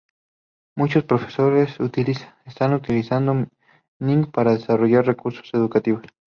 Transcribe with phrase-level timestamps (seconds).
[0.75, 1.77] Muchos profesores
[2.45, 3.45] están utilizando
[3.99, 6.01] Ning para desarrollar recursos educativos.